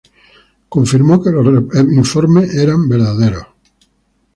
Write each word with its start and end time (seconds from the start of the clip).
Él 0.03 0.09
confirmó 0.67 1.21
que 1.21 1.29
los 1.29 1.45
reportes 1.45 2.55
eran 2.55 2.89
verdaderos. 2.89 3.45